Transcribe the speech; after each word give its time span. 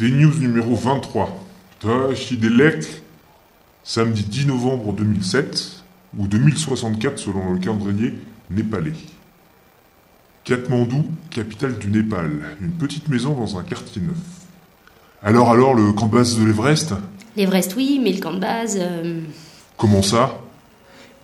Des 0.00 0.10
news 0.10 0.32
numéro 0.40 0.74
23. 0.74 1.28
Tachidelek, 1.80 3.02
samedi 3.84 4.22
10 4.24 4.46
novembre 4.46 4.94
2007, 4.94 5.82
ou 6.18 6.26
2064 6.26 7.18
selon 7.18 7.52
le 7.52 7.58
calendrier 7.58 8.14
népalais. 8.50 8.94
Katmandou, 10.44 11.04
capitale 11.28 11.76
du 11.78 11.88
Népal. 11.88 12.30
Une 12.62 12.70
petite 12.70 13.08
maison 13.08 13.34
dans 13.34 13.58
un 13.58 13.62
quartier 13.62 14.00
neuf. 14.00 14.16
Alors, 15.22 15.50
alors, 15.50 15.74
le 15.74 15.92
camp 15.92 16.06
de 16.06 16.12
base 16.12 16.38
de 16.38 16.46
l'Everest? 16.46 16.94
L'Everest, 17.36 17.74
oui, 17.76 18.00
mais 18.02 18.12
le 18.14 18.20
camp 18.20 18.32
de 18.32 18.40
base. 18.40 18.78
euh, 18.80 19.20
Comment 19.76 20.00
ça? 20.02 20.38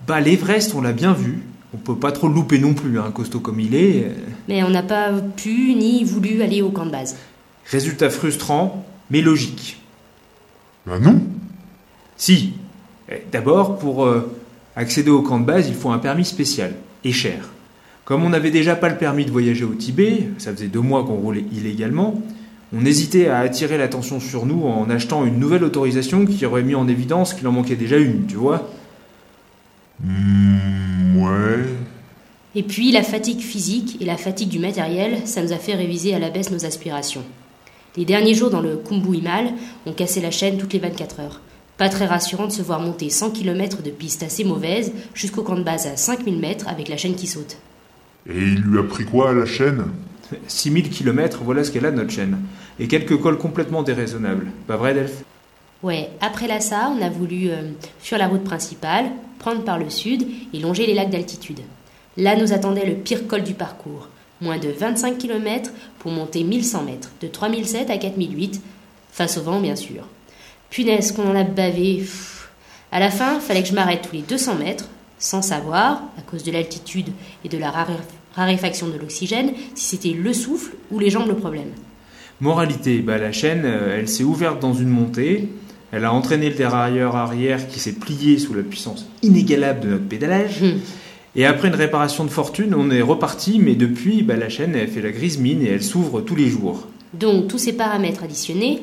Bah 0.05 0.21
l'Everest, 0.21 0.75
on 0.75 0.81
l'a 0.81 0.93
bien 0.93 1.13
vu. 1.13 1.39
On 1.73 1.77
peut 1.77 1.95
pas 1.95 2.11
trop 2.11 2.27
le 2.27 2.35
louper 2.35 2.59
non 2.59 2.75
plus, 2.75 2.99
hein, 2.99 3.09
costaud 3.11 3.39
comme 3.39 3.59
il 3.59 3.73
est. 3.73 4.03
Euh, 4.05 4.13
Mais 4.47 4.61
on 4.63 4.69
n'a 4.69 4.83
pas 4.83 5.11
pu 5.35 5.73
ni 5.73 6.03
voulu 6.03 6.43
aller 6.43 6.61
au 6.61 6.69
camp 6.69 6.85
de 6.85 6.91
base. 6.91 7.17
Résultat 7.69 8.09
frustrant, 8.09 8.85
mais 9.09 9.21
logique. 9.21 9.81
Bah 10.85 10.99
non 10.99 11.21
Si. 12.15 12.53
Eh, 13.11 13.23
D'abord, 13.31 13.77
pour 13.77 14.05
euh, 14.05 14.33
accéder 14.75 15.09
au 15.09 15.21
camp 15.21 15.39
de 15.39 15.45
base, 15.45 15.67
il 15.67 15.75
faut 15.75 15.89
un 15.89 15.99
permis 15.99 16.25
spécial 16.25 16.73
et 17.03 17.11
cher. 17.11 17.49
Comme 18.05 18.23
on 18.23 18.29
n'avait 18.29 18.51
déjà 18.51 18.75
pas 18.75 18.87
le 18.87 18.97
permis 18.97 19.25
de 19.25 19.31
voyager 19.31 19.65
au 19.65 19.73
Tibet, 19.73 20.29
ça 20.37 20.53
faisait 20.53 20.67
deux 20.67 20.79
mois 20.79 21.03
qu'on 21.03 21.15
roulait 21.15 21.43
illégalement, 21.51 22.21
on 22.73 22.85
hésitait 22.85 23.27
à 23.27 23.39
attirer 23.39 23.77
l'attention 23.77 24.19
sur 24.19 24.45
nous 24.45 24.65
en 24.65 24.89
achetant 24.89 25.25
une 25.25 25.39
nouvelle 25.39 25.63
autorisation 25.63 26.25
qui 26.25 26.45
aurait 26.45 26.63
mis 26.63 26.75
en 26.75 26.87
évidence 26.87 27.33
qu'il 27.33 27.47
en 27.47 27.51
manquait 27.51 27.75
déjà 27.75 27.97
une, 27.97 28.25
tu 28.27 28.35
vois. 28.35 28.69
Hmm, 30.03 31.17
ouais. 31.17 31.65
Et 32.55 32.63
puis 32.63 32.91
la 32.91 33.03
fatigue 33.03 33.39
physique 33.39 33.97
et 34.01 34.05
la 34.05 34.17
fatigue 34.17 34.49
du 34.49 34.59
matériel, 34.59 35.19
ça 35.25 35.41
nous 35.41 35.53
a 35.53 35.57
fait 35.57 35.75
réviser 35.75 36.13
à 36.13 36.19
la 36.19 36.29
baisse 36.29 36.51
nos 36.51 36.65
aspirations. 36.65 37.23
Les 37.97 38.05
derniers 38.05 38.35
jours 38.35 38.51
dans 38.51 38.61
le 38.61 38.77
Kumbu 38.77 39.17
Himal, 39.17 39.53
on 39.87 39.91
cassait 39.91 40.21
la 40.21 40.29
chaîne 40.29 40.59
toutes 40.59 40.73
les 40.73 40.79
24 40.79 41.19
heures. 41.19 41.41
Pas 41.77 41.89
très 41.89 42.05
rassurant 42.05 42.45
de 42.45 42.51
se 42.51 42.61
voir 42.61 42.79
monter 42.79 43.09
100 43.09 43.31
km 43.31 43.81
de 43.81 43.89
pistes 43.89 44.21
assez 44.21 44.43
mauvaises 44.43 44.93
jusqu'au 45.15 45.41
camp 45.41 45.55
de 45.55 45.63
base 45.63 45.87
à 45.87 45.97
5000 45.97 46.37
mètres 46.37 46.67
avec 46.67 46.89
la 46.89 46.97
chaîne 46.97 47.15
qui 47.15 47.25
saute. 47.25 47.57
Et 48.29 48.37
il 48.37 48.61
lui 48.61 48.77
a 48.77 48.83
pris 48.83 49.03
quoi 49.03 49.31
à 49.31 49.33
la 49.33 49.47
chaîne? 49.47 49.85
6000 50.47 50.91
km, 50.91 51.39
voilà 51.43 51.63
ce 51.63 51.71
qu'elle 51.71 51.87
a 51.87 51.91
notre 51.91 52.11
chaîne. 52.11 52.37
Et 52.79 52.87
quelques 52.87 53.19
cols 53.19 53.39
complètement 53.39 53.81
déraisonnables. 53.81 54.51
Pas 54.67 54.77
vrai, 54.77 54.93
Delph? 54.93 55.23
Ouais, 55.81 56.11
après 56.21 56.47
Lhasa, 56.47 56.91
on 56.95 57.01
a 57.01 57.09
voulu 57.09 57.49
euh, 57.49 57.71
fuir 57.99 58.19
la 58.19 58.27
route 58.27 58.43
principale, 58.43 59.05
prendre 59.39 59.63
par 59.63 59.79
le 59.79 59.89
sud 59.89 60.27
et 60.53 60.59
longer 60.59 60.85
les 60.85 60.93
lacs 60.93 61.09
d'altitude. 61.09 61.61
Là 62.15 62.35
nous 62.35 62.53
attendait 62.53 62.85
le 62.85 62.95
pire 62.95 63.27
col 63.27 63.43
du 63.43 63.55
parcours. 63.55 64.09
Moins 64.41 64.57
de 64.59 64.69
25 64.69 65.17
km 65.17 65.71
pour 65.99 66.11
monter 66.11 66.43
1100 66.43 66.83
mètres, 66.83 67.09
de 67.21 67.27
3007 67.27 67.89
à 67.89 67.97
4008, 67.97 68.61
face 69.11 69.37
au 69.37 69.41
vent 69.41 69.59
bien 69.59 69.75
sûr. 69.75 70.03
Punaise 70.69 71.11
qu'on 71.11 71.29
en 71.29 71.35
a 71.35 71.43
bavé. 71.43 71.97
pff. 71.99 72.49
À 72.91 72.99
la 72.99 73.09
fin, 73.09 73.39
fallait 73.39 73.63
que 73.63 73.69
je 73.69 73.73
m'arrête 73.73 74.07
tous 74.07 74.15
les 74.15 74.21
200 74.21 74.55
mètres, 74.55 74.85
sans 75.19 75.41
savoir, 75.41 76.03
à 76.17 76.21
cause 76.21 76.43
de 76.43 76.51
l'altitude 76.51 77.07
et 77.43 77.49
de 77.49 77.57
la 77.57 77.71
raré- 77.71 77.93
raréfaction 78.35 78.87
de 78.87 78.97
l'oxygène, 78.97 79.51
si 79.75 79.85
c'était 79.95 80.15
le 80.17 80.33
souffle 80.33 80.73
ou 80.91 80.99
les 80.99 81.09
jambes 81.09 81.27
le 81.27 81.35
problème. 81.35 81.71
Moralité, 82.39 82.99
bah, 82.99 83.17
la 83.17 83.31
chaîne, 83.31 83.63
euh, 83.65 83.97
elle 83.99 84.07
s'est 84.07 84.23
ouverte 84.23 84.59
dans 84.59 84.73
une 84.73 84.89
montée, 84.89 85.49
elle 85.91 86.05
a 86.05 86.13
entraîné 86.13 86.49
le 86.49 86.55
dérailleur 86.55 87.15
arrière 87.15 87.67
qui 87.67 87.79
s'est 87.79 87.93
plié 87.93 88.37
sous 88.37 88.53
la 88.53 88.61
puissance 88.61 89.07
inégalable 89.23 89.79
de 89.81 89.87
notre 89.89 90.05
pédalage, 90.07 90.61
Hum. 90.61 90.79
Et 91.37 91.45
après 91.45 91.69
une 91.69 91.75
réparation 91.75 92.25
de 92.25 92.29
fortune, 92.29 92.73
on 92.75 92.89
est 92.89 93.01
reparti, 93.01 93.59
mais 93.59 93.75
depuis, 93.75 94.23
bah, 94.23 94.35
la 94.35 94.49
chaîne, 94.49 94.75
elle 94.75 94.89
fait 94.89 95.01
la 95.01 95.11
grise 95.11 95.37
mine 95.37 95.61
et 95.61 95.69
elle 95.69 95.83
s'ouvre 95.83 96.19
tous 96.21 96.35
les 96.35 96.49
jours. 96.49 96.87
Donc 97.13 97.47
tous 97.47 97.59
ces 97.59 97.73
paramètres 97.73 98.23
additionnés, 98.23 98.81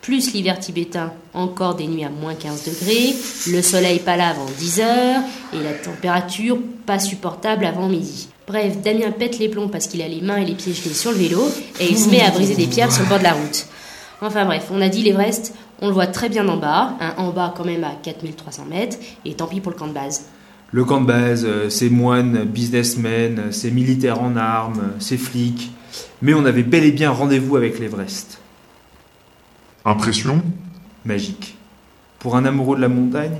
plus 0.00 0.32
l'hiver 0.32 0.58
tibétain, 0.58 1.12
encore 1.34 1.74
des 1.74 1.86
nuits 1.86 2.04
à 2.04 2.08
moins 2.08 2.34
15 2.34 2.64
degrés, 2.64 3.14
le 3.50 3.60
soleil 3.60 3.98
pas 3.98 4.16
là 4.16 4.28
avant 4.28 4.46
10 4.58 4.80
heures, 4.80 5.20
et 5.52 5.62
la 5.62 5.74
température 5.74 6.58
pas 6.86 6.98
supportable 6.98 7.66
avant 7.66 7.88
midi. 7.88 8.28
Bref, 8.46 8.80
Damien 8.82 9.10
pète 9.10 9.38
les 9.38 9.48
plombs 9.48 9.68
parce 9.68 9.86
qu'il 9.86 10.00
a 10.00 10.08
les 10.08 10.22
mains 10.22 10.36
et 10.36 10.44
les 10.44 10.54
pieds 10.54 10.72
gelés 10.72 10.94
sur 10.94 11.10
le 11.10 11.18
vélo, 11.18 11.42
et 11.78 11.88
il 11.90 11.98
se 11.98 12.08
met 12.08 12.22
à 12.22 12.30
briser 12.30 12.54
des 12.54 12.68
pierres 12.68 12.92
sur 12.92 13.02
le 13.02 13.08
bord 13.08 13.18
de 13.18 13.24
la 13.24 13.34
route. 13.34 13.66
Enfin 14.22 14.46
bref, 14.46 14.68
on 14.70 14.80
a 14.80 14.88
dit 14.88 15.02
l'Everest, 15.02 15.52
on 15.82 15.88
le 15.88 15.92
voit 15.92 16.06
très 16.06 16.30
bien 16.30 16.48
en 16.48 16.56
bas, 16.56 16.94
en 17.18 17.32
bas 17.32 17.52
quand 17.54 17.66
même 17.66 17.84
à 17.84 17.92
4300 18.02 18.64
mètres, 18.64 18.96
et 19.26 19.34
tant 19.34 19.46
pis 19.46 19.60
pour 19.60 19.72
le 19.72 19.76
camp 19.76 19.88
de 19.88 19.92
base. 19.92 20.26
Le 20.72 20.84
camp 20.84 21.00
de 21.00 21.06
base, 21.06 21.44
euh, 21.46 21.70
c'est 21.70 21.88
moines, 21.88 22.44
businessmen, 22.44 23.52
c'est 23.52 23.70
militaires 23.70 24.20
en 24.20 24.36
armes, 24.36 24.90
c'est 24.98 25.16
flics, 25.16 25.70
mais 26.22 26.34
on 26.34 26.44
avait 26.44 26.64
bel 26.64 26.84
et 26.84 26.92
bien 26.92 27.10
rendez-vous 27.10 27.56
avec 27.56 27.78
l'Everest. 27.78 28.40
Impression? 29.84 30.42
Magique. 31.04 31.56
Pour 32.18 32.36
un 32.36 32.44
amoureux 32.44 32.76
de 32.76 32.82
la 32.82 32.88
montagne, 32.88 33.38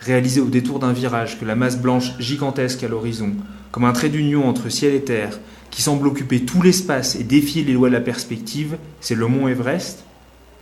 réalisé 0.00 0.40
au 0.40 0.46
détour 0.46 0.78
d'un 0.78 0.92
virage 0.92 1.38
que 1.38 1.44
la 1.44 1.54
masse 1.54 1.78
blanche 1.78 2.18
gigantesque 2.18 2.82
à 2.82 2.88
l'horizon, 2.88 3.32
comme 3.70 3.84
un 3.84 3.92
trait 3.92 4.08
d'union 4.08 4.48
entre 4.48 4.70
ciel 4.70 4.94
et 4.94 5.02
terre, 5.02 5.38
qui 5.70 5.82
semble 5.82 6.06
occuper 6.06 6.40
tout 6.40 6.62
l'espace 6.62 7.16
et 7.16 7.24
défier 7.24 7.64
les 7.64 7.74
lois 7.74 7.88
de 7.88 7.94
la 7.94 8.00
perspective, 8.00 8.76
c'est 9.00 9.14
le 9.14 9.26
mont 9.26 9.48
Everest? 9.48 10.04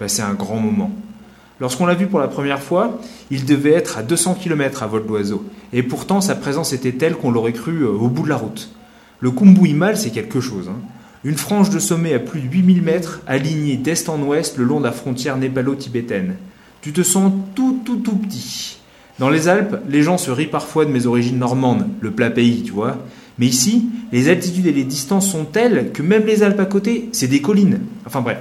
Bah, 0.00 0.08
C'est 0.08 0.22
un 0.22 0.34
grand 0.34 0.58
moment. 0.58 0.92
Lorsqu'on 1.60 1.84
l'a 1.86 1.94
vu 1.94 2.06
pour 2.06 2.20
la 2.20 2.28
première 2.28 2.62
fois, 2.62 2.98
il 3.30 3.44
devait 3.44 3.72
être 3.72 3.98
à 3.98 4.02
200 4.02 4.34
km 4.34 4.82
à 4.82 4.86
vol 4.86 5.06
d'oiseau, 5.06 5.44
et 5.72 5.82
pourtant 5.82 6.20
sa 6.20 6.34
présence 6.34 6.72
était 6.72 6.92
telle 6.92 7.14
qu'on 7.14 7.30
l'aurait 7.30 7.52
cru 7.52 7.82
euh, 7.82 7.90
au 7.90 8.08
bout 8.08 8.22
de 8.22 8.30
la 8.30 8.36
route. 8.36 8.70
Le 9.20 9.30
Kumbu 9.30 9.68
Himal, 9.68 9.98
c'est 9.98 10.10
quelque 10.10 10.40
chose. 10.40 10.68
hein. 10.68 10.80
Une 11.22 11.36
frange 11.36 11.68
de 11.68 11.78
sommet 11.78 12.14
à 12.14 12.18
plus 12.18 12.40
de 12.40 12.48
8000 12.48 12.80
mètres, 12.80 13.20
alignée 13.26 13.76
d'est 13.76 14.08
en 14.08 14.22
ouest 14.22 14.56
le 14.56 14.64
long 14.64 14.80
de 14.80 14.86
la 14.86 14.92
frontière 14.92 15.36
népalo-tibétaine. 15.36 16.36
Tu 16.80 16.92
te 16.92 17.02
sens 17.02 17.30
tout, 17.54 17.80
tout, 17.84 17.96
tout 17.96 18.16
petit. 18.16 18.78
Dans 19.18 19.28
les 19.28 19.48
Alpes, 19.48 19.76
les 19.86 20.02
gens 20.02 20.16
se 20.16 20.30
rient 20.30 20.46
parfois 20.46 20.86
de 20.86 20.90
mes 20.90 21.04
origines 21.04 21.38
normandes, 21.38 21.86
le 22.00 22.10
plat 22.10 22.30
pays, 22.30 22.62
tu 22.62 22.72
vois. 22.72 22.96
Mais 23.38 23.44
ici, 23.44 23.90
les 24.12 24.30
altitudes 24.30 24.66
et 24.66 24.72
les 24.72 24.84
distances 24.84 25.30
sont 25.30 25.44
telles 25.44 25.92
que 25.92 26.00
même 26.02 26.24
les 26.24 26.42
Alpes 26.42 26.60
à 26.60 26.64
côté, 26.64 27.10
c'est 27.12 27.28
des 27.28 27.42
collines. 27.42 27.80
Enfin 28.06 28.22
bref. 28.22 28.38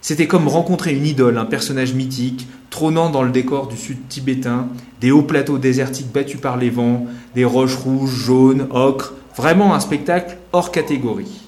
C'était 0.00 0.26
comme 0.26 0.48
rencontrer 0.48 0.94
une 0.94 1.06
idole, 1.06 1.38
un 1.38 1.44
personnage 1.44 1.94
mythique, 1.94 2.46
trônant 2.70 3.10
dans 3.10 3.22
le 3.22 3.30
décor 3.30 3.66
du 3.66 3.76
sud 3.76 4.08
tibétain, 4.08 4.68
des 5.00 5.10
hauts 5.10 5.22
plateaux 5.22 5.58
désertiques 5.58 6.12
battus 6.12 6.40
par 6.40 6.56
les 6.56 6.70
vents, 6.70 7.06
des 7.34 7.44
roches 7.44 7.76
rouges, 7.76 8.14
jaunes, 8.14 8.68
ocres, 8.70 9.14
vraiment 9.36 9.74
un 9.74 9.80
spectacle 9.80 10.36
hors 10.52 10.70
catégorie. 10.70 11.42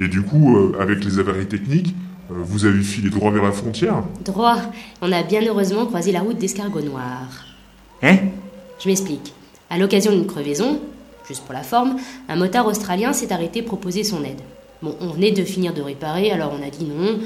Et 0.00 0.08
du 0.08 0.22
coup, 0.22 0.56
euh, 0.56 0.76
avec 0.80 1.04
les 1.04 1.18
avaries 1.18 1.46
techniques, 1.46 1.94
euh, 2.30 2.34
vous 2.36 2.64
avez 2.64 2.82
filé 2.82 3.10
droit 3.10 3.30
vers 3.30 3.44
la 3.44 3.52
frontière? 3.52 4.02
Droit, 4.24 4.58
on 5.00 5.12
a 5.12 5.22
bien 5.22 5.40
heureusement 5.46 5.86
croisé 5.86 6.10
la 6.10 6.20
route 6.20 6.38
d'escargot 6.38 6.82
noir. 6.82 7.44
Hein? 8.02 8.16
Je 8.80 8.88
m'explique. 8.88 9.32
À 9.70 9.78
l'occasion 9.78 10.12
d'une 10.12 10.26
crevaison, 10.26 10.80
juste 11.28 11.44
pour 11.44 11.54
la 11.54 11.62
forme, 11.62 11.96
un 12.28 12.36
motard 12.36 12.66
australien 12.66 13.12
s'est 13.12 13.32
arrêté 13.32 13.62
proposer 13.62 14.02
son 14.02 14.24
aide. 14.24 14.40
Bon, 14.82 14.96
on 15.00 15.08
venait 15.08 15.30
de 15.30 15.44
finir 15.44 15.72
de 15.72 15.82
réparer, 15.82 16.30
alors 16.30 16.52
on 16.58 16.66
a 16.66 16.70
dit 16.70 16.84
non, 16.84 17.18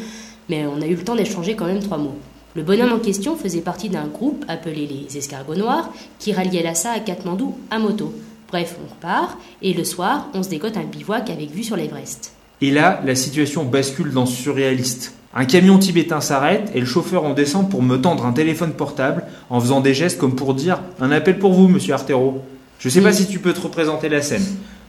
mais 0.48 0.66
on 0.66 0.80
a 0.80 0.86
eu 0.86 0.94
le 0.94 1.04
temps 1.04 1.16
d'échanger 1.16 1.54
quand 1.54 1.66
même 1.66 1.80
trois 1.80 1.98
mots. 1.98 2.16
Le 2.54 2.62
bonhomme 2.62 2.92
en 2.92 2.98
question 2.98 3.36
faisait 3.36 3.60
partie 3.60 3.88
d'un 3.88 4.06
groupe 4.06 4.44
appelé 4.48 4.86
les 4.86 5.16
Escargots 5.16 5.54
Noirs 5.54 5.90
qui 6.18 6.32
ralliait 6.32 6.62
Lhasa 6.62 6.92
à 6.92 7.00
Katmandou 7.00 7.56
à 7.70 7.78
moto. 7.78 8.12
Bref, 8.48 8.76
on 8.82 8.90
repart, 8.90 9.38
et 9.60 9.74
le 9.74 9.84
soir, 9.84 10.28
on 10.34 10.42
se 10.42 10.48
décote 10.48 10.76
un 10.76 10.84
bivouac 10.84 11.28
avec 11.30 11.50
vue 11.50 11.62
sur 11.62 11.76
l'Everest. 11.76 12.32
Et 12.60 12.70
là, 12.70 13.00
la 13.04 13.14
situation 13.14 13.64
bascule 13.64 14.12
dans 14.12 14.26
ce 14.26 14.40
surréaliste. 14.42 15.14
Un 15.34 15.44
camion 15.44 15.78
tibétain 15.78 16.20
s'arrête 16.20 16.70
et 16.74 16.80
le 16.80 16.86
chauffeur 16.86 17.24
en 17.24 17.34
descend 17.34 17.70
pour 17.70 17.82
me 17.82 18.00
tendre 18.00 18.24
un 18.24 18.32
téléphone 18.32 18.72
portable 18.72 19.24
en 19.50 19.60
faisant 19.60 19.80
des 19.80 19.92
gestes 19.92 20.18
comme 20.18 20.34
pour 20.34 20.54
dire 20.54 20.80
un 21.00 21.12
appel 21.12 21.38
pour 21.38 21.52
vous, 21.52 21.68
monsieur 21.68 21.92
Artero. 21.92 22.42
Je 22.78 22.88
sais 22.88 23.02
pas 23.02 23.12
si 23.12 23.26
tu 23.26 23.38
peux 23.38 23.52
te 23.52 23.60
représenter 23.60 24.08
la 24.08 24.22
scène. 24.22 24.44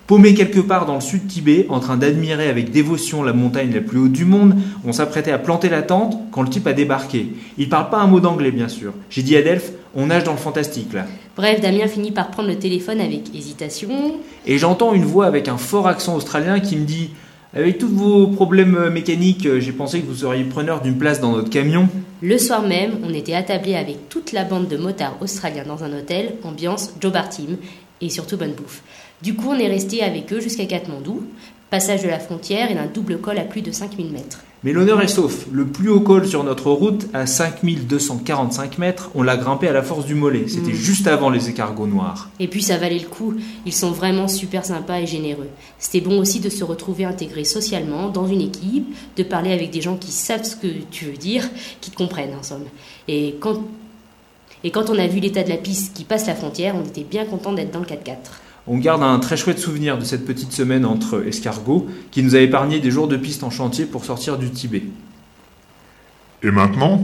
Paumé 0.09 0.33
quelque 0.33 0.59
part 0.59 0.87
dans 0.87 0.95
le 0.95 1.01
sud 1.01 1.27
Tibet, 1.27 1.67
en 1.69 1.79
train 1.79 1.95
d'admirer 1.95 2.49
avec 2.49 2.71
dévotion 2.71 3.21
la 3.21 3.31
montagne 3.31 3.71
la 3.71 3.79
plus 3.79 3.99
haute 3.99 4.11
du 4.11 4.25
monde, 4.25 4.55
on 4.83 4.91
s'apprêtait 4.91 5.31
à 5.31 5.37
planter 5.37 5.69
la 5.69 5.83
tente 5.83 6.17
quand 6.31 6.41
le 6.41 6.49
type 6.49 6.65
a 6.65 6.73
débarqué. 6.73 7.27
Il 7.59 7.69
parle 7.69 7.91
pas 7.91 7.99
un 7.99 8.07
mot 8.07 8.19
d'anglais, 8.19 8.49
bien 8.49 8.69
sûr. 8.69 8.93
J'ai 9.11 9.21
dit 9.21 9.37
à 9.37 9.43
Delphes, 9.43 9.71
on 9.93 10.07
nage 10.07 10.23
dans 10.23 10.31
le 10.31 10.39
fantastique 10.39 10.93
là. 10.93 11.05
Bref, 11.37 11.61
Damien 11.61 11.85
finit 11.85 12.09
par 12.11 12.31
prendre 12.31 12.49
le 12.49 12.57
téléphone 12.57 12.99
avec 13.01 13.35
hésitation. 13.35 14.15
Et 14.47 14.57
j'entends 14.57 14.95
une 14.95 15.05
voix 15.05 15.27
avec 15.27 15.47
un 15.47 15.59
fort 15.59 15.87
accent 15.87 16.15
australien 16.15 16.59
qui 16.59 16.75
me 16.75 16.85
dit 16.85 17.11
Avec 17.53 17.77
tous 17.77 17.87
vos 17.87 18.25
problèmes 18.29 18.77
euh, 18.77 18.89
mécaniques, 18.89 19.45
euh, 19.45 19.59
j'ai 19.59 19.73
pensé 19.73 20.01
que 20.01 20.07
vous 20.07 20.15
seriez 20.15 20.43
preneur 20.43 20.81
d'une 20.81 20.97
place 20.97 21.21
dans 21.21 21.33
notre 21.33 21.51
camion. 21.51 21.87
Le 22.23 22.39
soir 22.39 22.63
même, 22.63 22.93
on 23.03 23.13
était 23.13 23.35
attablés 23.35 23.75
avec 23.75 24.09
toute 24.09 24.31
la 24.31 24.43
bande 24.43 24.67
de 24.67 24.77
motards 24.77 25.17
australiens 25.21 25.65
dans 25.67 25.83
un 25.83 25.95
hôtel, 25.95 26.33
ambiance 26.43 26.95
Joe 26.99 27.11
Bar 27.11 27.29
Team, 27.29 27.57
et 28.01 28.09
surtout 28.09 28.37
bonne 28.37 28.53
bouffe. 28.53 28.81
Du 29.21 29.35
coup, 29.35 29.49
on 29.49 29.59
est 29.59 29.67
resté 29.67 30.01
avec 30.01 30.31
eux 30.33 30.39
jusqu'à 30.39 30.65
Katmandou, 30.65 31.23
Passage 31.69 32.01
de 32.01 32.07
la 32.07 32.17
frontière 32.17 32.71
et 32.71 32.73
d'un 32.73 32.87
double 32.87 33.19
col 33.19 33.37
à 33.37 33.43
plus 33.43 33.61
de 33.61 33.71
5000 33.71 34.11
mètres. 34.11 34.39
Mais 34.63 34.73
l'honneur 34.73 34.99
est 35.03 35.07
sauf. 35.07 35.45
Le 35.51 35.67
plus 35.67 35.89
haut 35.89 35.99
col 35.99 36.27
sur 36.27 36.43
notre 36.43 36.71
route, 36.71 37.05
à 37.13 37.27
5245 37.27 38.79
mètres, 38.79 39.11
on 39.13 39.21
l'a 39.21 39.37
grimpé 39.37 39.67
à 39.67 39.71
la 39.71 39.83
force 39.83 40.05
du 40.07 40.15
mollet. 40.15 40.45
C'était 40.47 40.71
Mm. 40.71 40.75
juste 40.75 41.05
avant 41.07 41.29
les 41.29 41.47
escargots 41.47 41.85
noirs. 41.85 42.29
Et 42.39 42.47
puis 42.47 42.63
ça 42.63 42.77
valait 42.77 42.97
le 42.97 43.07
coup, 43.07 43.35
ils 43.67 43.73
sont 43.73 43.91
vraiment 43.91 44.27
super 44.27 44.65
sympas 44.65 44.99
et 45.01 45.05
généreux. 45.05 45.47
C'était 45.77 46.01
bon 46.01 46.17
aussi 46.19 46.39
de 46.39 46.49
se 46.49 46.63
retrouver 46.63 47.05
intégré 47.05 47.43
socialement 47.43 48.09
dans 48.09 48.25
une 48.27 48.41
équipe, 48.41 48.87
de 49.15 49.21
parler 49.23 49.51
avec 49.51 49.69
des 49.69 49.81
gens 49.81 49.95
qui 49.95 50.11
savent 50.11 50.43
ce 50.45 50.55
que 50.55 50.67
tu 50.89 51.05
veux 51.05 51.17
dire, 51.17 51.47
qui 51.81 51.91
te 51.91 51.95
comprennent 51.97 52.33
en 52.33 52.41
somme. 52.41 52.65
Et 53.07 53.35
quand, 53.39 53.61
et 54.63 54.71
quand 54.71 54.89
on 54.89 54.97
a 54.97 55.05
vu 55.05 55.19
l'état 55.19 55.43
de 55.43 55.49
la 55.49 55.57
piste 55.57 55.95
qui 55.95 56.03
passe 56.03 56.25
la 56.25 56.33
frontière, 56.33 56.73
on 56.75 56.83
était 56.87 57.03
bien 57.03 57.25
content 57.25 57.53
d'être 57.53 57.69
dans 57.71 57.79
le 57.79 57.85
4x4. 57.85 58.15
On 58.71 58.77
garde 58.77 59.01
un 59.01 59.17
très 59.17 59.35
chouette 59.35 59.57
souvenir 59.57 59.97
de 59.97 60.03
cette 60.03 60.25
petite 60.25 60.51
semaine 60.53 60.85
entre 60.85 61.25
escargots 61.27 61.87
qui 62.11 62.21
nous 62.21 62.35
a 62.35 62.39
épargné 62.39 62.79
des 62.79 62.91
jours 62.91 63.07
de 63.07 63.17
piste 63.17 63.43
en 63.43 63.49
chantier 63.49 63.85
pour 63.85 64.05
sortir 64.05 64.37
du 64.37 64.51
Tibet. 64.51 64.83
Et 66.43 66.51
maintenant? 66.51 67.03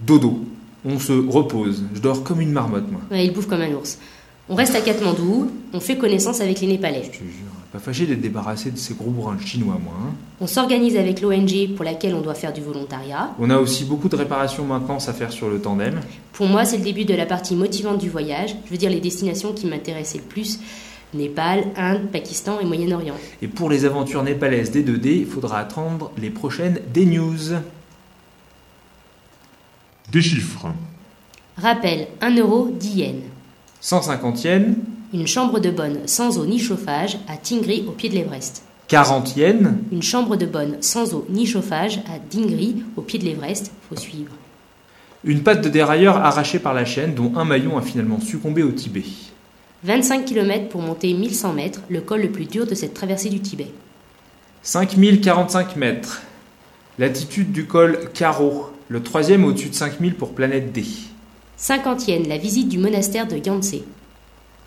Dodo. 0.00 0.42
On 0.86 0.98
se 0.98 1.12
repose. 1.12 1.84
Je 1.94 2.00
dors 2.00 2.22
comme 2.22 2.40
une 2.40 2.50
marmotte, 2.50 2.90
moi. 2.90 3.02
Ouais, 3.10 3.26
il 3.26 3.32
bouffe 3.34 3.46
comme 3.46 3.60
un 3.60 3.72
ours. 3.72 3.98
On 4.48 4.54
reste 4.54 4.74
à 4.74 4.80
Katmandou, 4.80 5.50
on 5.74 5.80
fait 5.80 5.98
connaissance 5.98 6.40
avec 6.40 6.62
les 6.62 6.66
Népalais. 6.66 7.02
Je 7.04 7.10
te 7.10 7.24
jure. 7.24 7.55
Pas 7.76 7.82
fâché 7.82 8.06
d'être 8.06 8.22
débarrassé 8.22 8.70
de 8.70 8.78
ces 8.78 8.94
gros 8.94 9.10
bourrins 9.10 9.36
chinois, 9.38 9.78
moi. 9.84 9.92
hein. 10.00 10.14
On 10.40 10.46
s'organise 10.46 10.96
avec 10.96 11.20
l'ONG 11.20 11.74
pour 11.76 11.84
laquelle 11.84 12.14
on 12.14 12.22
doit 12.22 12.34
faire 12.34 12.54
du 12.54 12.62
volontariat. 12.62 13.34
On 13.38 13.50
a 13.50 13.58
aussi 13.58 13.84
beaucoup 13.84 14.08
de 14.08 14.16
réparations 14.16 14.64
maintenance 14.64 15.10
à 15.10 15.12
faire 15.12 15.30
sur 15.30 15.50
le 15.50 15.60
tandem. 15.60 16.00
Pour 16.32 16.46
moi, 16.46 16.64
c'est 16.64 16.78
le 16.78 16.84
début 16.84 17.04
de 17.04 17.12
la 17.12 17.26
partie 17.26 17.54
motivante 17.54 17.98
du 17.98 18.08
voyage, 18.08 18.56
je 18.64 18.70
veux 18.70 18.78
dire 18.78 18.88
les 18.88 19.00
destinations 19.00 19.52
qui 19.52 19.66
m'intéressaient 19.66 20.16
le 20.16 20.24
plus. 20.24 20.58
Népal, 21.12 21.64
Inde, 21.76 22.08
Pakistan 22.10 22.60
et 22.60 22.64
Moyen-Orient. 22.64 23.14
Et 23.42 23.46
pour 23.48 23.68
les 23.68 23.84
aventures 23.84 24.22
népalaises 24.22 24.70
des 24.70 24.82
2D, 24.82 25.18
il 25.20 25.26
faudra 25.26 25.58
attendre 25.58 26.12
les 26.16 26.30
prochaines 26.30 26.80
des 26.94 27.04
news. 27.04 27.36
Des 30.10 30.22
chiffres. 30.22 30.68
Rappel 31.58 32.06
1 32.22 32.36
euro 32.38 32.70
10 32.72 32.96
yens. 32.96 33.16
150 33.82 34.44
yens, 34.44 34.76
Une 35.16 35.26
chambre 35.26 35.60
de 35.60 35.70
bonne 35.70 36.06
sans 36.06 36.36
eau 36.36 36.44
ni 36.44 36.58
chauffage 36.58 37.16
à 37.26 37.38
Tingri 37.38 37.86
au 37.88 37.92
pied 37.92 38.10
de 38.10 38.14
l'Everest. 38.14 38.62
40 38.88 39.34
yens, 39.38 39.68
Une 39.90 40.02
chambre 40.02 40.36
de 40.36 40.44
bonne 40.44 40.76
sans 40.82 41.14
eau 41.14 41.24
ni 41.30 41.46
chauffage 41.46 42.00
à 42.00 42.18
Dingri 42.18 42.84
au 42.98 43.00
pied 43.00 43.18
de 43.18 43.24
l'Everest. 43.24 43.72
Faut 43.88 43.96
suivre. 43.96 44.32
une 45.24 45.42
patte 45.42 45.64
de 45.64 45.70
dérailleur 45.70 46.18
arrachée 46.18 46.58
par 46.58 46.74
la 46.74 46.84
chaîne 46.84 47.14
dont 47.14 47.32
un 47.34 47.46
maillon 47.46 47.78
a 47.78 47.80
finalement 47.82 48.20
succombé 48.20 48.62
au 48.62 48.70
Tibet. 48.72 49.04
25 49.84 50.26
km 50.26 50.68
pour 50.68 50.82
monter 50.82 51.14
1100 51.14 51.52
mètres, 51.54 51.80
le 51.88 52.02
col 52.02 52.20
le 52.20 52.30
plus 52.30 52.44
dur 52.44 52.66
de 52.66 52.74
cette 52.74 52.92
traversée 52.92 53.30
du 53.30 53.40
Tibet. 53.40 53.68
5045 54.64 55.76
mètres. 55.76 56.20
Latitude 56.98 57.52
du 57.52 57.64
col 57.66 58.10
Karo, 58.12 58.66
le 58.88 59.02
troisième 59.02 59.46
au-dessus 59.46 59.70
de 59.70 59.74
5000 59.74 60.14
pour 60.14 60.34
planète 60.34 60.72
D. 60.72 60.84
50 61.56 62.06
yens, 62.06 62.28
la 62.28 62.36
visite 62.36 62.68
du 62.68 62.76
monastère 62.76 63.26
de 63.26 63.36
Yangtze. 63.38 63.80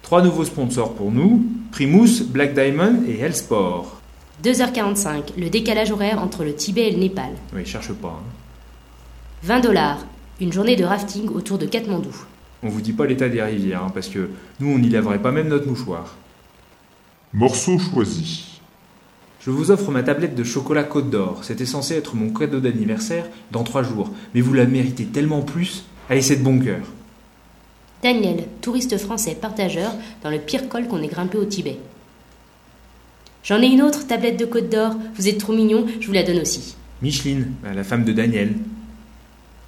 Trois 0.01 0.21
nouveaux 0.21 0.45
sponsors 0.45 0.93
pour 0.95 1.11
nous, 1.11 1.45
Primus, 1.71 2.23
Black 2.27 2.53
Diamond 2.53 3.03
et 3.07 3.19
Hellsport. 3.19 3.99
2h45, 4.43 5.37
le 5.37 5.49
décalage 5.49 5.91
horaire 5.91 6.21
entre 6.21 6.43
le 6.43 6.55
Tibet 6.55 6.87
et 6.87 6.91
le 6.91 6.97
Népal. 6.99 7.31
Oui, 7.53 7.65
cherche 7.65 7.91
pas. 7.93 8.19
hein. 8.19 8.23
20 9.43 9.59
dollars, 9.59 10.05
une 10.41 10.51
journée 10.53 10.75
de 10.75 10.83
rafting 10.85 11.27
autour 11.29 11.57
de 11.57 11.65
Katmandou. 11.65 12.15
On 12.63 12.69
vous 12.69 12.81
dit 12.81 12.93
pas 12.93 13.05
l'état 13.05 13.29
des 13.29 13.41
rivières, 13.41 13.83
hein, 13.83 13.91
parce 13.93 14.07
que 14.09 14.29
nous, 14.59 14.69
on 14.69 14.79
n'y 14.79 14.89
laverait 14.89 15.21
pas 15.21 15.31
même 15.31 15.47
notre 15.49 15.67
mouchoir. 15.67 16.15
Morceau 17.33 17.77
choisi. 17.79 18.59
Je 19.41 19.51
vous 19.51 19.71
offre 19.71 19.91
ma 19.91 20.03
tablette 20.03 20.35
de 20.35 20.43
chocolat 20.43 20.83
Côte 20.83 21.09
d'Or. 21.09 21.43
C'était 21.43 21.65
censé 21.65 21.95
être 21.95 22.15
mon 22.15 22.31
cadeau 22.31 22.59
d'anniversaire 22.59 23.25
dans 23.51 23.63
trois 23.63 23.83
jours. 23.83 24.09
Mais 24.33 24.41
vous 24.41 24.53
la 24.53 24.65
méritez 24.65 25.05
tellement 25.05 25.41
plus. 25.41 25.85
Allez, 26.09 26.21
c'est 26.21 26.35
de 26.37 26.43
bon 26.43 26.59
cœur. 26.59 26.81
Daniel, 28.01 28.45
touriste 28.61 28.97
français 28.97 29.35
partageur 29.39 29.91
dans 30.23 30.29
le 30.29 30.39
pire 30.39 30.69
col 30.69 30.87
qu'on 30.87 31.01
ait 31.01 31.07
grimpé 31.07 31.37
au 31.37 31.45
Tibet. 31.45 31.77
J'en 33.43 33.61
ai 33.61 33.67
une 33.67 33.81
autre, 33.81 34.07
tablette 34.07 34.39
de 34.39 34.45
Côte 34.45 34.69
d'Or. 34.69 34.95
Vous 35.15 35.27
êtes 35.27 35.37
trop 35.37 35.53
mignon, 35.53 35.85
je 35.99 36.07
vous 36.07 36.13
la 36.13 36.23
donne 36.23 36.39
aussi. 36.39 36.75
Micheline, 37.01 37.51
la 37.63 37.83
femme 37.83 38.03
de 38.03 38.13
Daniel. 38.13 38.53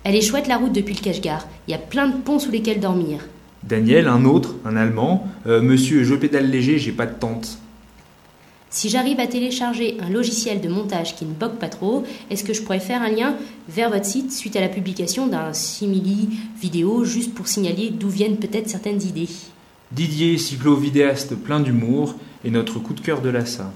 Elle 0.04 0.16
est 0.16 0.22
chouette 0.22 0.48
la 0.48 0.57
route 0.57 0.74
depuis 0.74 0.95
le 0.95 1.01
Kashgar. 1.01 1.48
Il 1.68 1.72
y 1.72 1.75
a 1.75 1.78
plein 1.78 2.07
de 2.07 2.18
ponts 2.18 2.39
sous 2.39 2.51
lesquels 2.51 2.80
dormir. 2.80 3.19
Daniel, 3.63 4.07
un 4.07 4.25
autre, 4.25 4.56
un 4.66 4.75
Allemand. 4.75 5.28
Euh, 5.45 5.62
monsieur, 5.62 6.04
je 6.04 6.16
pédale 6.16 6.50
léger, 6.50 6.80
j'ai 6.80 6.92
pas 6.92 7.06
de 7.06 7.13
tente. 7.13 7.60
Si 8.73 8.88
j'arrive 8.88 9.19
à 9.19 9.27
télécharger 9.27 9.97
un 10.00 10.09
logiciel 10.09 10.62
de 10.62 10.69
montage 10.69 11.18
qui 11.18 11.25
ne 11.25 11.33
bug 11.33 11.56
pas 11.56 11.68
trop, 11.68 12.06
est-ce 12.29 12.45
que 12.45 12.53
je 12.53 12.62
pourrais 12.62 12.79
faire 12.79 13.01
un 13.01 13.09
lien 13.09 13.35
vers 13.68 13.89
votre 13.89 14.06
site 14.06 14.31
suite 14.31 14.56
à 14.56 14.62
la 14.62 14.69
publication 14.69 15.27
d'un 15.27 15.51
simili 15.51 16.29
vidéo 16.57 17.03
juste 17.03 17.33
pour 17.33 17.50
signaler 17.50 17.89
d'où 17.89 18.07
viennent 18.07 18.38
peut-être 18.38 18.69
certaines 18.69 19.01
idées? 19.01 19.27
Didier, 19.91 20.38
cyclo-vidéaste 20.38 21.35
plein 21.35 21.59
d'humour, 21.59 22.15
et 22.45 22.50
notre 22.50 22.79
coup 22.79 22.94
de 22.94 23.01
cœur 23.01 23.21
de 23.21 23.27
l'assa. 23.27 23.73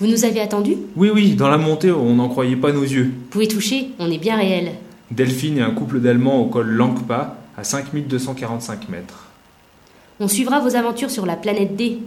Vous 0.00 0.08
nous 0.08 0.24
avez 0.24 0.40
attendu 0.40 0.74
Oui, 0.96 1.08
oui, 1.14 1.36
dans 1.36 1.48
la 1.48 1.58
montée, 1.58 1.92
on 1.92 2.16
n'en 2.16 2.28
croyait 2.28 2.56
pas 2.56 2.72
nos 2.72 2.82
yeux. 2.82 3.04
Vous 3.04 3.30
pouvez 3.30 3.48
toucher, 3.48 3.90
on 4.00 4.10
est 4.10 4.18
bien 4.18 4.36
réel. 4.36 4.72
Delphine 5.12 5.58
et 5.58 5.62
un 5.62 5.70
couple 5.70 6.00
d'Allemands 6.00 6.40
au 6.40 6.46
col 6.46 6.68
Langpa, 6.70 7.38
à 7.56 7.62
5245 7.62 8.88
mètres. 8.88 9.28
On 10.18 10.26
suivra 10.26 10.58
vos 10.58 10.74
aventures 10.74 11.10
sur 11.10 11.24
la 11.24 11.36
planète 11.36 11.76
D. 11.76 11.98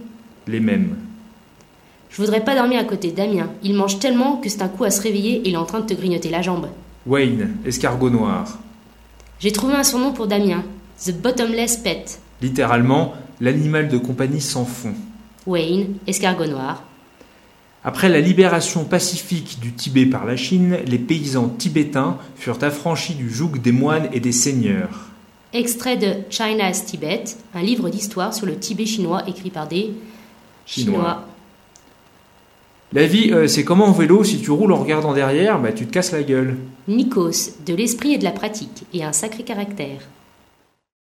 Les 0.46 0.60
mêmes. 0.60 0.94
Je 2.12 2.20
voudrais 2.20 2.44
pas 2.44 2.54
dormir 2.54 2.78
à 2.78 2.84
côté 2.84 3.10
de 3.10 3.16
Damien. 3.16 3.48
Il 3.62 3.72
mange 3.74 3.98
tellement 3.98 4.36
que 4.36 4.50
c'est 4.50 4.60
un 4.60 4.68
coup 4.68 4.84
à 4.84 4.90
se 4.90 5.00
réveiller 5.00 5.36
et 5.36 5.48
il 5.48 5.54
est 5.54 5.58
en 5.58 5.64
train 5.64 5.80
de 5.80 5.86
te 5.86 5.94
grignoter 5.94 6.28
la 6.28 6.42
jambe. 6.42 6.68
Wayne, 7.06 7.56
escargot 7.64 8.10
noir. 8.10 8.58
J'ai 9.40 9.50
trouvé 9.50 9.74
un 9.74 9.82
surnom 9.82 10.12
pour 10.12 10.26
Damien. 10.26 10.62
The 11.02 11.12
Bottomless 11.12 11.78
Pet. 11.78 12.20
Littéralement, 12.42 13.14
l'animal 13.40 13.88
de 13.88 13.96
compagnie 13.96 14.42
sans 14.42 14.66
fond. 14.66 14.92
Wayne, 15.46 15.94
escargot 16.06 16.46
noir. 16.46 16.82
Après 17.82 18.10
la 18.10 18.20
libération 18.20 18.84
pacifique 18.84 19.58
du 19.60 19.72
Tibet 19.72 20.06
par 20.06 20.26
la 20.26 20.36
Chine, 20.36 20.78
les 20.86 20.98
paysans 20.98 21.48
tibétains 21.48 22.18
furent 22.36 22.62
affranchis 22.62 23.14
du 23.14 23.30
joug 23.30 23.58
des 23.58 23.72
moines 23.72 24.08
et 24.12 24.20
des 24.20 24.32
seigneurs. 24.32 25.08
Extrait 25.54 25.96
de 25.96 26.16
China's 26.28 26.84
Tibet, 26.84 27.24
un 27.54 27.62
livre 27.62 27.88
d'histoire 27.88 28.34
sur 28.34 28.44
le 28.44 28.56
Tibet 28.56 28.86
chinois 28.86 29.22
écrit 29.26 29.50
par 29.50 29.66
des 29.66 29.92
Chinois. 30.66 31.26
La 32.94 33.06
vie, 33.06 33.32
euh, 33.32 33.46
c'est 33.46 33.64
comme 33.64 33.80
en 33.80 33.90
vélo, 33.90 34.22
si 34.22 34.38
tu 34.38 34.50
roules 34.50 34.72
en 34.72 34.76
regardant 34.76 35.14
derrière, 35.14 35.58
bah, 35.58 35.72
tu 35.72 35.86
te 35.86 35.92
casses 35.92 36.12
la 36.12 36.22
gueule. 36.22 36.58
Nikos, 36.88 37.56
de 37.64 37.74
l'esprit 37.74 38.12
et 38.12 38.18
de 38.18 38.24
la 38.24 38.32
pratique, 38.32 38.84
et 38.92 39.02
un 39.02 39.12
sacré 39.12 39.44
caractère. 39.44 40.00